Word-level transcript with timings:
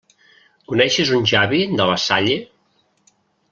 Coneixes 0.71 1.11
un 1.19 1.29
Xavi 1.33 1.61
de 1.75 1.89
La 1.93 1.99
Salle? 2.07 2.41